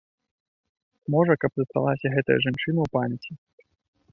[1.15, 3.31] Можа, каб засталася гэта жанчына ў памяці.